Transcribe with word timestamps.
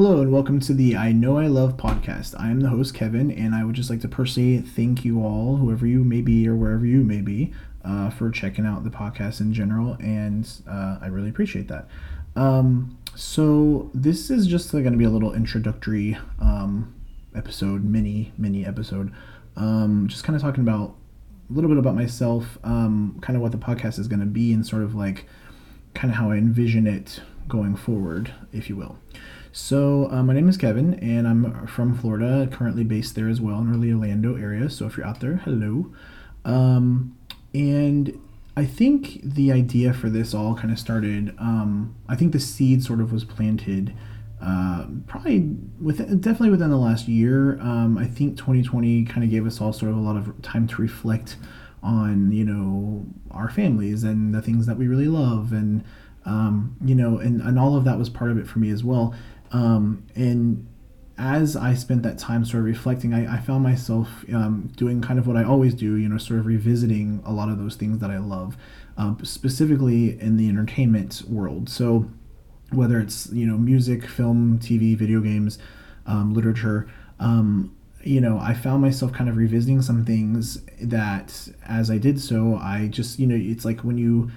Hello 0.00 0.20
and 0.20 0.30
welcome 0.30 0.60
to 0.60 0.72
the 0.72 0.96
I 0.96 1.10
Know 1.10 1.38
I 1.38 1.48
Love 1.48 1.76
podcast. 1.76 2.40
I 2.40 2.52
am 2.52 2.60
the 2.60 2.68
host, 2.68 2.94
Kevin, 2.94 3.32
and 3.32 3.52
I 3.52 3.64
would 3.64 3.74
just 3.74 3.90
like 3.90 4.00
to 4.02 4.08
personally 4.08 4.58
thank 4.58 5.04
you 5.04 5.24
all, 5.24 5.56
whoever 5.56 5.88
you 5.88 6.04
may 6.04 6.20
be 6.20 6.46
or 6.46 6.54
wherever 6.54 6.86
you 6.86 7.02
may 7.02 7.20
be, 7.20 7.52
uh, 7.84 8.08
for 8.10 8.30
checking 8.30 8.64
out 8.64 8.84
the 8.84 8.90
podcast 8.90 9.40
in 9.40 9.52
general, 9.52 9.94
and 9.94 10.48
uh, 10.70 10.98
I 11.02 11.08
really 11.08 11.30
appreciate 11.30 11.66
that. 11.66 11.88
Um, 12.36 12.96
so, 13.16 13.90
this 13.92 14.30
is 14.30 14.46
just 14.46 14.70
going 14.70 14.84
to 14.84 14.96
be 14.96 15.04
a 15.04 15.10
little 15.10 15.34
introductory 15.34 16.16
um, 16.40 16.94
episode, 17.34 17.82
mini, 17.82 18.32
mini 18.38 18.64
episode. 18.64 19.12
Um, 19.56 20.06
just 20.06 20.22
kind 20.22 20.36
of 20.36 20.42
talking 20.42 20.62
about 20.62 20.94
a 21.50 21.52
little 21.52 21.68
bit 21.68 21.76
about 21.76 21.96
myself, 21.96 22.56
um, 22.62 23.18
kind 23.20 23.36
of 23.36 23.42
what 23.42 23.50
the 23.50 23.58
podcast 23.58 23.98
is 23.98 24.06
going 24.06 24.20
to 24.20 24.26
be, 24.26 24.52
and 24.52 24.64
sort 24.64 24.84
of 24.84 24.94
like 24.94 25.26
kind 25.94 26.12
of 26.12 26.18
how 26.18 26.30
I 26.30 26.36
envision 26.36 26.86
it 26.86 27.18
going 27.48 27.74
forward, 27.74 28.32
if 28.52 28.68
you 28.68 28.76
will. 28.76 28.96
So, 29.60 30.08
uh, 30.12 30.22
my 30.22 30.34
name 30.34 30.48
is 30.48 30.56
Kevin, 30.56 30.94
and 31.00 31.26
I'm 31.26 31.66
from 31.66 31.92
Florida, 31.92 32.48
currently 32.50 32.84
based 32.84 33.16
there 33.16 33.28
as 33.28 33.40
well 33.40 33.58
in 33.58 33.80
the 33.80 33.92
Orlando 33.92 34.36
area. 34.36 34.70
So, 34.70 34.86
if 34.86 34.96
you're 34.96 35.04
out 35.04 35.18
there, 35.18 35.38
hello. 35.44 35.92
Um, 36.44 37.18
and 37.52 38.18
I 38.56 38.64
think 38.64 39.20
the 39.20 39.50
idea 39.50 39.92
for 39.92 40.10
this 40.10 40.32
all 40.32 40.54
kind 40.54 40.70
of 40.70 40.78
started. 40.78 41.34
Um, 41.40 41.96
I 42.08 42.14
think 42.14 42.32
the 42.32 42.40
seed 42.40 42.84
sort 42.84 43.00
of 43.00 43.12
was 43.12 43.24
planted, 43.24 43.94
uh, 44.40 44.86
probably 45.08 45.40
within, 45.82 46.20
definitely 46.20 46.50
within 46.50 46.70
the 46.70 46.76
last 46.76 47.08
year. 47.08 47.60
Um, 47.60 47.98
I 47.98 48.06
think 48.06 48.38
2020 48.38 49.06
kind 49.06 49.24
of 49.24 49.28
gave 49.28 49.44
us 49.44 49.60
all 49.60 49.72
sort 49.72 49.90
of 49.90 49.98
a 49.98 50.00
lot 50.00 50.16
of 50.16 50.40
time 50.40 50.68
to 50.68 50.80
reflect 50.80 51.36
on 51.82 52.32
you 52.32 52.44
know 52.44 53.06
our 53.30 53.48
families 53.48 54.02
and 54.04 54.34
the 54.34 54.42
things 54.42 54.66
that 54.66 54.76
we 54.76 54.88
really 54.88 55.06
love 55.06 55.52
and 55.52 55.84
um, 56.24 56.76
you 56.84 56.94
know 56.94 57.18
and, 57.18 57.40
and 57.40 57.58
all 57.58 57.76
of 57.76 57.84
that 57.84 57.96
was 57.96 58.08
part 58.08 58.30
of 58.30 58.38
it 58.38 58.48
for 58.48 58.58
me 58.58 58.70
as 58.70 58.82
well 58.82 59.14
um, 59.52 60.06
and 60.14 60.66
as 61.18 61.56
I 61.56 61.74
spent 61.74 62.04
that 62.04 62.18
time 62.18 62.44
sort 62.44 62.60
of 62.60 62.66
reflecting, 62.66 63.12
I, 63.12 63.36
I 63.36 63.40
found 63.40 63.64
myself 63.64 64.24
um, 64.32 64.70
doing 64.76 65.00
kind 65.00 65.18
of 65.18 65.26
what 65.26 65.36
I 65.36 65.42
always 65.42 65.74
do, 65.74 65.96
you 65.96 66.08
know, 66.08 66.18
sort 66.18 66.38
of 66.38 66.46
revisiting 66.46 67.20
a 67.24 67.32
lot 67.32 67.48
of 67.48 67.58
those 67.58 67.74
things 67.74 67.98
that 67.98 68.10
I 68.10 68.18
love, 68.18 68.56
uh, 68.96 69.14
specifically 69.24 70.20
in 70.20 70.36
the 70.36 70.48
entertainment 70.48 71.22
world. 71.28 71.68
So 71.68 72.08
whether 72.70 73.00
it's, 73.00 73.30
you 73.32 73.46
know, 73.46 73.58
music, 73.58 74.06
film, 74.06 74.60
TV, 74.60 74.96
video 74.96 75.20
games, 75.20 75.58
um, 76.06 76.34
literature, 76.34 76.88
um, 77.18 77.74
you 78.04 78.20
know, 78.20 78.38
I 78.38 78.54
found 78.54 78.80
myself 78.80 79.12
kind 79.12 79.28
of 79.28 79.36
revisiting 79.36 79.82
some 79.82 80.04
things 80.04 80.62
that 80.80 81.48
as 81.66 81.90
I 81.90 81.98
did 81.98 82.20
so, 82.20 82.56
I 82.56 82.86
just, 82.88 83.18
you 83.18 83.26
know, 83.26 83.34
it's 83.34 83.64
like 83.64 83.80
when 83.80 83.98
you 83.98 84.30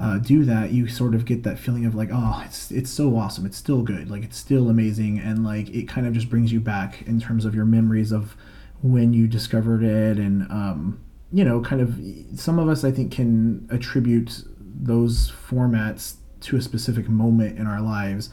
uh, 0.00 0.18
do 0.18 0.44
that, 0.44 0.72
you 0.72 0.88
sort 0.88 1.14
of 1.14 1.24
get 1.24 1.44
that 1.44 1.58
feeling 1.58 1.86
of 1.86 1.94
like, 1.94 2.08
oh, 2.12 2.42
it's 2.44 2.70
it's 2.70 2.90
so 2.90 3.16
awesome. 3.16 3.46
It's 3.46 3.56
still 3.56 3.82
good. 3.82 4.10
Like 4.10 4.24
it's 4.24 4.36
still 4.36 4.68
amazing, 4.68 5.18
and 5.18 5.44
like 5.44 5.68
it 5.70 5.88
kind 5.88 6.06
of 6.06 6.12
just 6.12 6.28
brings 6.28 6.52
you 6.52 6.60
back 6.60 7.02
in 7.02 7.20
terms 7.20 7.44
of 7.44 7.54
your 7.54 7.64
memories 7.64 8.12
of 8.12 8.36
when 8.82 9.12
you 9.12 9.26
discovered 9.28 9.82
it, 9.82 10.18
and 10.18 10.50
um, 10.50 11.00
you 11.32 11.44
know, 11.44 11.60
kind 11.60 11.80
of 11.80 12.00
some 12.38 12.58
of 12.58 12.68
us 12.68 12.84
I 12.84 12.90
think 12.90 13.12
can 13.12 13.68
attribute 13.70 14.42
those 14.58 15.30
formats 15.30 16.16
to 16.40 16.56
a 16.56 16.60
specific 16.60 17.08
moment 17.08 17.58
in 17.58 17.66
our 17.66 17.80
lives 17.80 18.30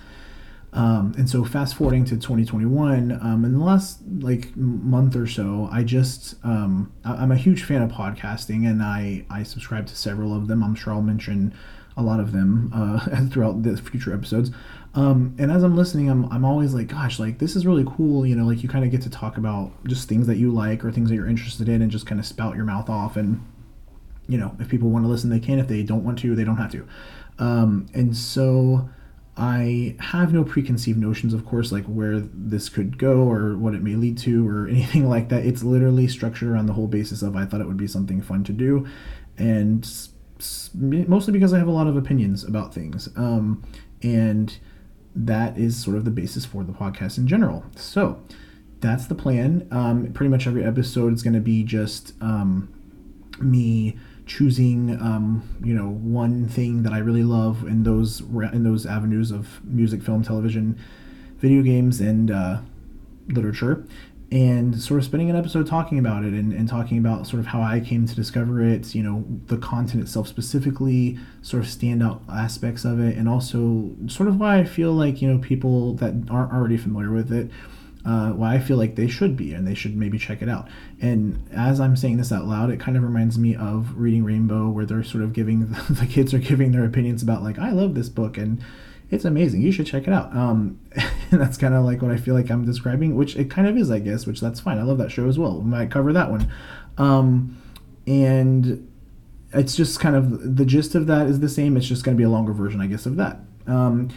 um, 0.74 1.14
and 1.18 1.30
so 1.30 1.44
fast 1.44 1.76
forwarding 1.76 2.06
to 2.06 2.12
2021, 2.12 3.20
um, 3.22 3.44
in 3.44 3.54
the 3.58 3.64
last 3.64 4.00
like 4.20 4.56
month 4.56 5.16
or 5.18 5.28
so, 5.28 5.68
I 5.72 5.84
just 5.84 6.36
um, 6.46 6.94
I, 7.04 7.24
am 7.24 7.32
a 7.32 7.36
huge 7.36 7.64
fan 7.64 7.82
of 7.82 7.92
podcasting, 7.92 8.70
and 8.70 8.82
I 8.82 9.26
I 9.30 9.44
subscribe 9.44 9.88
to 9.88 9.96
several 9.96 10.34
of 10.34 10.48
them. 10.48 10.64
I'm 10.64 10.76
sure 10.76 10.94
I'll 10.94 11.02
mention 11.02 11.54
a 11.98 12.04
lot 12.04 12.22
of 12.22 12.32
them 12.32 12.72
uh, 12.74 13.26
throughout 13.30 13.64
the 13.64 13.76
future 13.76 14.14
episodes. 14.14 14.52
Um, 14.94 15.36
and 15.38 15.52
as 15.52 15.64
I'm 15.64 15.76
listening, 15.76 16.10
I'm, 16.10 16.26
I'm 16.32 16.46
always 16.46 16.74
like, 16.74 16.88
gosh, 16.88 17.20
like 17.20 17.40
this 17.40 17.58
is 17.58 17.66
really 17.66 17.86
cool. 17.86 18.26
You 18.26 18.36
know, 18.38 18.46
like 18.46 18.64
you 18.64 18.70
kind 18.70 18.86
of 18.86 18.92
get 18.92 19.02
to 19.02 19.10
talk 19.10 19.38
about 19.38 19.72
just 19.86 20.08
things 20.08 20.26
that 20.28 20.38
you 20.38 20.52
like 20.52 20.86
or 20.86 20.92
things 20.92 21.10
that 21.10 21.16
you're 21.16 21.28
interested 21.28 21.68
in, 21.68 21.82
and 21.82 21.92
just 21.92 22.06
kind 22.06 22.20
of 22.20 22.26
spout 22.26 22.56
your 22.56 22.66
mouth 22.66 22.90
off. 22.90 23.18
And 23.18 23.46
you 24.30 24.38
know, 24.38 24.56
if 24.58 24.70
people 24.70 24.90
want 24.90 25.04
to 25.04 25.10
listen, 25.10 25.30
they 25.30 25.42
can. 25.42 25.60
If 25.60 25.68
they 25.68 25.84
don't 25.84 26.06
want 26.06 26.20
to, 26.20 26.34
they 26.34 26.46
don't 26.46 26.56
have 26.56 26.72
to. 26.72 26.88
Um, 27.40 27.88
and 27.94 28.16
so 28.16 28.90
I 29.42 29.96
have 30.00 30.34
no 30.34 30.44
preconceived 30.44 31.00
notions, 31.00 31.34
of 31.34 31.48
course, 31.48 31.72
like 31.72 31.86
where 31.86 32.20
this 32.20 32.70
could 32.70 33.00
go 33.00 33.24
or 33.24 33.58
what 33.58 33.74
it 33.74 33.82
may 33.82 33.96
lead 33.96 34.20
to 34.20 34.48
or 34.48 34.68
anything 34.70 35.10
like 35.10 35.30
that. 35.30 35.44
It's 35.44 35.64
literally 35.64 36.08
structured 36.08 36.48
around 36.48 36.68
the 36.68 36.74
whole 36.74 36.88
basis 36.88 37.24
of 37.24 37.36
I 37.36 37.46
thought 37.46 37.60
it 37.60 37.68
would 37.68 37.76
be 37.76 37.88
something 37.88 38.22
fun 38.22 38.44
to 38.44 38.54
do, 38.54 38.86
and 39.40 39.90
mostly 40.76 41.34
because 41.34 41.54
I 41.54 41.58
have 41.58 41.68
a 41.68 41.72
lot 41.72 41.88
of 41.88 41.98
opinions 41.98 42.44
about 42.44 42.72
things. 42.72 43.10
Um, 43.16 43.64
and 44.04 44.56
that 45.16 45.58
is 45.58 45.82
sort 45.82 45.98
of 45.98 46.06
the 46.06 46.12
basis 46.12 46.46
for 46.46 46.64
the 46.64 46.72
podcast 46.72 47.18
in 47.18 47.26
general. 47.26 47.66
So 47.76 48.22
that's 48.80 49.08
the 49.08 49.16
plan. 49.16 49.68
Um, 49.72 50.14
pretty 50.14 50.30
much 50.30 50.46
every 50.46 50.64
episode 50.64 51.14
is 51.14 51.24
going 51.24 51.34
to 51.34 51.42
be 51.42 51.64
just 51.64 52.14
um, 52.22 52.72
me 53.40 53.98
choosing 54.32 54.98
um, 55.02 55.44
you 55.62 55.74
know 55.74 55.90
one 55.90 56.48
thing 56.48 56.84
that 56.84 56.94
I 56.94 57.00
really 57.00 57.24
love 57.24 57.64
in 57.68 57.84
those 57.84 58.22
in 58.22 58.64
those 58.64 58.86
avenues 58.86 59.30
of 59.30 59.64
music, 59.66 60.02
film, 60.02 60.24
television, 60.24 60.80
video 61.40 61.62
games, 61.62 62.00
and 62.00 62.32
uh, 62.32 62.60
literature, 63.28 63.86
and 64.32 64.82
sort 64.82 65.00
of 65.00 65.06
spending 65.06 65.30
an 65.30 65.36
episode 65.36 65.68
talking 65.68 66.00
about 66.00 66.24
it 66.24 66.32
and, 66.32 66.54
and 66.54 66.70
talking 66.70 66.98
about 66.98 67.28
sort 67.28 67.42
of 67.42 67.48
how 67.48 67.62
I 67.62 67.82
came 67.82 68.08
to 68.08 68.16
discover 68.16 68.64
it, 68.64 68.96
you 68.96 69.04
know, 69.04 69.26
the 69.48 69.58
content 69.58 70.02
itself 70.02 70.30
specifically, 70.30 71.20
sort 71.42 71.64
of 71.64 71.70
standout 71.70 72.22
aspects 72.30 72.86
of 72.86 73.02
it, 73.02 73.18
and 73.18 73.28
also 73.28 73.92
sort 74.08 74.30
of 74.30 74.40
why 74.40 74.60
I 74.60 74.64
feel 74.64 74.94
like 74.94 75.22
you 75.22 75.30
know 75.30 75.40
people 75.40 75.96
that 75.96 76.14
aren't 76.30 76.54
already 76.54 76.78
familiar 76.78 77.12
with 77.12 77.34
it 77.34 77.52
uh, 78.06 78.32
why 78.32 78.56
I 78.56 78.60
feel 78.60 78.78
like 78.78 78.96
they 78.96 79.08
should 79.08 79.38
be 79.38 79.54
and 79.54 79.68
they 79.68 79.76
should 79.76 79.96
maybe 79.96 80.18
check 80.18 80.42
it 80.42 80.50
out. 80.50 80.68
And 81.00 81.48
as 81.52 81.80
I'm 81.80 81.96
saying 81.96 82.18
this 82.18 82.32
out 82.32 82.46
loud, 82.46 82.72
it 82.72 82.80
kind 82.80 82.98
of 82.98 83.04
reminds 83.04 83.38
me 83.38 83.56
of 83.56 83.98
Reading 83.98 84.24
Rainbow, 84.24 84.70
where 84.70 84.86
they're 84.86 85.04
sort 85.04 85.24
of 85.24 85.34
giving 85.34 85.72
the 85.90 86.08
kids 86.10 86.34
are 86.34 86.40
giving 86.40 86.72
their 86.72 86.86
opinions 86.86 87.22
about 87.22 87.44
like 87.44 87.60
I 87.60 87.72
love 87.72 87.96
this 87.96 88.10
book 88.10 88.38
and 88.38 88.64
it's 89.12 89.26
amazing. 89.26 89.62
You 89.62 89.72
should 89.72 89.86
check 89.86 90.08
it 90.08 90.14
out. 90.14 90.36
Um, 90.36 90.80
and 91.32 91.42
that's 91.42 91.58
kind 91.58 91.74
of 91.74 91.84
like 91.84 92.02
what 92.02 92.12
I 92.12 92.18
feel 92.18 92.34
like 92.34 92.50
I'm 92.50 92.66
describing, 92.66 93.16
which 93.16 93.36
it 93.36 93.50
kind 93.50 93.68
of 93.68 93.78
is, 93.78 93.92
I 93.92 94.00
guess. 94.00 94.26
Which 94.26 94.40
that's 94.40 94.60
fine. 94.60 94.80
I 94.80 94.84
love 94.84 94.98
that 95.00 95.12
show 95.12 95.28
as 95.28 95.38
well. 95.38 95.60
We 95.60 95.66
might 95.66 95.92
cover 95.92 96.14
that 96.14 96.32
one. 96.32 96.52
Um, 96.98 97.62
and 98.08 98.88
it's 99.54 99.76
just 99.76 100.00
kind 100.00 100.16
of 100.16 100.56
the 100.56 100.66
gist 100.66 100.96
of 100.96 101.08
that 101.08 101.28
is 101.28 101.42
the 101.42 101.50
same. 101.50 101.76
It's 101.76 101.88
just 101.88 102.04
going 102.04 102.16
to 102.16 102.18
be 102.18 102.24
a 102.24 102.30
longer 102.30 102.54
version, 102.54 102.80
I 102.80 102.88
guess, 102.88 103.06
of 103.06 103.18
that. 103.18 103.40
Um, 103.68 104.10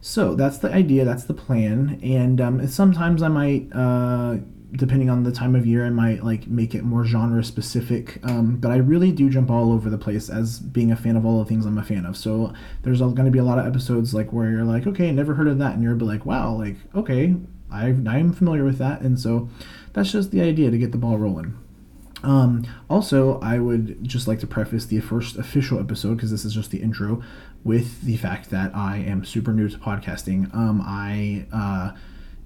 so 0.00 0.34
that's 0.34 0.58
the 0.58 0.72
idea, 0.72 1.04
that's 1.04 1.24
the 1.24 1.34
plan, 1.34 1.98
and 2.02 2.40
um, 2.40 2.66
sometimes 2.68 3.22
I 3.22 3.28
might, 3.28 3.68
uh, 3.72 4.38
depending 4.72 5.10
on 5.10 5.24
the 5.24 5.32
time 5.32 5.54
of 5.54 5.66
year, 5.66 5.84
I 5.84 5.90
might 5.90 6.22
like 6.22 6.46
make 6.46 6.74
it 6.74 6.84
more 6.84 7.04
genre 7.04 7.42
specific. 7.42 8.20
Um, 8.22 8.56
but 8.56 8.70
I 8.70 8.76
really 8.76 9.12
do 9.12 9.28
jump 9.28 9.50
all 9.50 9.72
over 9.72 9.90
the 9.90 9.98
place 9.98 10.28
as 10.30 10.60
being 10.60 10.92
a 10.92 10.96
fan 10.96 11.16
of 11.16 11.26
all 11.26 11.38
the 11.38 11.48
things 11.48 11.66
I'm 11.66 11.78
a 11.78 11.82
fan 11.82 12.06
of. 12.06 12.16
So 12.16 12.52
there's 12.82 13.00
going 13.00 13.24
to 13.24 13.30
be 13.30 13.38
a 13.38 13.44
lot 13.44 13.58
of 13.58 13.66
episodes 13.66 14.14
like 14.14 14.32
where 14.32 14.50
you're 14.50 14.64
like, 14.64 14.86
okay, 14.86 15.10
never 15.10 15.34
heard 15.34 15.48
of 15.48 15.58
that, 15.58 15.74
and 15.74 15.82
you're 15.82 15.96
like, 15.96 16.24
wow, 16.24 16.54
like 16.54 16.76
okay, 16.94 17.34
I 17.70 17.86
I'm 17.86 18.32
familiar 18.32 18.64
with 18.64 18.78
that, 18.78 19.00
and 19.00 19.18
so 19.18 19.48
that's 19.92 20.12
just 20.12 20.30
the 20.30 20.42
idea 20.42 20.70
to 20.70 20.78
get 20.78 20.92
the 20.92 20.98
ball 20.98 21.18
rolling. 21.18 21.58
Um, 22.22 22.66
also, 22.90 23.40
I 23.40 23.58
would 23.58 24.02
just 24.04 24.26
like 24.26 24.40
to 24.40 24.46
preface 24.46 24.86
the 24.86 25.00
first 25.00 25.36
official 25.36 25.78
episode 25.78 26.16
because 26.16 26.30
this 26.30 26.44
is 26.44 26.54
just 26.54 26.70
the 26.70 26.82
intro 26.82 27.22
with 27.64 28.02
the 28.02 28.16
fact 28.16 28.50
that 28.50 28.74
I 28.74 28.98
am 28.98 29.24
super 29.24 29.52
new 29.52 29.68
to 29.68 29.78
podcasting. 29.78 30.52
Um, 30.54 30.82
I 30.84 31.46
uh, 31.52 31.96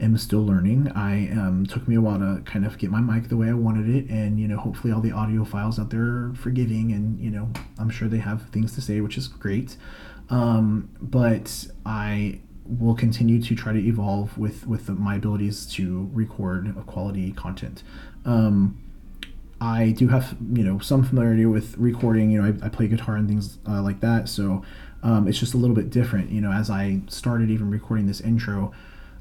am 0.01 0.17
still 0.19 0.45
learning. 0.45 0.91
I 0.95 1.31
um, 1.31 1.67
took 1.67 1.89
me 1.89 1.97
a 1.97 2.01
while 2.01 2.19
to 2.19 2.43
kind 2.45 2.67
of 2.67 2.77
get 2.79 2.91
my 2.91 3.01
mic 3.01 3.29
the 3.29 3.37
way 3.37 3.49
I 3.49 3.55
wanted 3.55 3.89
it, 3.89 4.11
and 4.11 4.39
you 4.39 4.49
know, 4.49 4.59
hopefully, 4.59 4.93
all 4.93 5.01
the 5.01 5.11
audiophiles 5.11 5.79
out 5.79 5.91
there 5.91 6.03
are 6.03 6.33
forgiving, 6.35 6.93
and 6.93 7.19
you 7.21 7.31
know, 7.31 7.49
I'm 7.79 7.91
sure 7.91 8.09
they 8.09 8.19
have 8.19 8.49
things 8.51 8.75
to 8.75 8.81
say, 8.81 9.01
which 9.01 9.17
is 9.17 9.29
great. 9.29 9.77
Um, 10.29 10.91
but 11.01 11.67
I 11.85 12.41
will 12.65 12.95
continue 12.95 13.43
to 13.43 13.55
try 13.55 13.73
to 13.73 13.79
evolve 13.79 14.37
with 14.39 14.67
with 14.67 14.87
the, 14.87 14.93
my 14.93 15.17
abilities 15.17 15.67
to 15.67 16.11
record 16.13 16.75
quality 16.87 17.33
content. 17.33 17.83
Um, 18.25 18.79
I 19.63 19.93
do 19.93 20.09
have 20.09 20.37
you 20.53 20.65
know 20.65 20.81
some 20.81 21.05
familiarity 21.05 21.47
with 21.47 21.79
recording. 21.79 22.33
You 22.33 22.43
know, 22.43 22.49
I, 22.49 22.67
I 22.67 22.69
play 22.69 22.89
guitar 22.89 23.15
and 23.15 23.29
things 23.29 23.59
uh, 23.69 23.81
like 23.81 24.01
that, 24.01 24.29
so 24.29 24.65
um, 25.05 25.29
it's 25.29 25.39
just 25.39 25.55
a 25.55 25.57
little 25.57 25.77
bit 25.77 25.89
different. 25.89 26.31
You 26.31 26.41
know, 26.41 26.51
as 26.51 26.69
I 26.69 27.01
started 27.07 27.49
even 27.49 27.71
recording 27.71 28.09
this 28.09 28.21
intro, 28.21 28.73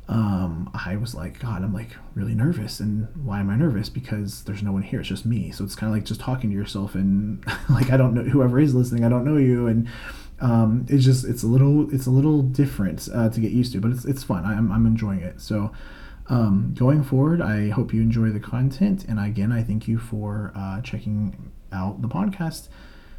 um, 0.08 0.72
I 0.74 0.96
was 0.96 1.14
like, 1.14 1.40
God, 1.40 1.62
I'm 1.64 1.76
like 1.76 1.96
really 2.16 2.34
nervous, 2.34 2.80
and 2.80 3.08
why 3.24 3.40
am 3.40 3.52
I 3.52 3.56
nervous? 3.56 3.88
Because 3.88 4.44
there's 4.46 4.64
no 4.64 4.72
one 4.72 4.82
here. 4.82 5.02
It's 5.02 5.10
just 5.10 5.28
me. 5.28 5.52
So 5.52 5.64
it's 5.64 5.76
kind 5.76 5.92
of 5.92 5.96
like 5.96 6.06
just 6.06 6.20
talking 6.20 6.50
to 6.50 6.56
yourself, 6.56 6.96
and 6.96 7.46
like 7.70 7.92
I 7.92 7.98
don't 7.98 8.16
know 8.16 8.24
whoever 8.24 8.60
is 8.60 8.74
listening. 8.74 9.06
I 9.06 9.10
don't 9.10 9.26
know 9.26 9.38
you, 9.38 9.68
and 9.68 9.88
um, 10.40 10.88
it's 10.90 11.06
just 11.06 11.24
it's 11.24 11.44
a 11.44 11.48
little 11.48 11.94
it's 11.94 12.08
a 12.08 12.12
little 12.12 12.42
different 12.42 13.08
uh, 13.14 13.30
to 13.30 13.40
get 13.40 13.52
used 13.52 13.74
to, 13.74 13.80
but 13.80 13.92
it's 13.92 14.06
it's 14.06 14.24
fun. 14.24 14.44
I'm 14.44 14.72
I'm 14.72 14.88
enjoying 14.88 15.20
it. 15.20 15.40
So 15.40 15.72
um, 16.30 16.74
going 16.78 17.04
forward, 17.04 17.42
I 17.42 17.70
hope 17.70 17.94
you 17.94 18.02
enjoy 18.02 18.30
the 18.30 18.40
content. 18.40 19.06
And 19.06 19.20
again, 19.20 19.52
I 19.52 19.64
thank 19.64 19.88
you 19.88 19.98
for 19.98 20.52
uh, 20.56 20.82
checking 20.82 21.52
out 21.72 22.02
the 22.02 22.08
podcast. 22.08 22.68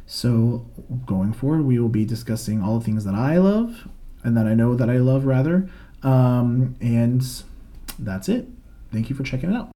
So, 0.05 0.65
going 1.05 1.33
forward, 1.33 1.63
we 1.63 1.79
will 1.79 1.89
be 1.89 2.05
discussing 2.05 2.61
all 2.61 2.79
the 2.79 2.85
things 2.85 3.05
that 3.05 3.15
I 3.15 3.37
love 3.37 3.87
and 4.23 4.35
that 4.37 4.47
I 4.47 4.53
know 4.53 4.75
that 4.75 4.89
I 4.89 4.97
love, 4.97 5.25
rather. 5.25 5.69
Um, 6.01 6.75
and 6.81 7.23
that's 7.97 8.27
it. 8.27 8.47
Thank 8.91 9.09
you 9.09 9.15
for 9.15 9.23
checking 9.23 9.51
it 9.51 9.55
out. 9.55 9.72